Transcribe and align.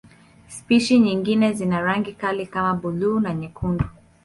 Spishi 0.47 0.99
nyingine 0.99 1.53
zina 1.53 1.81
rangi 1.81 2.13
kali 2.13 2.45
kama 2.45 2.73
buluu 2.73 3.19
na 3.19 3.33
nyekundu. 3.33 3.85